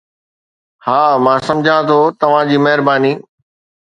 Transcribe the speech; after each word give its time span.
ها، 0.85 1.01
مان 1.23 1.39
سمجهان 1.49 1.81
ٿو، 1.89 1.99
توهان 2.23 2.45
جي 2.53 2.57
مهرباني 2.65 3.13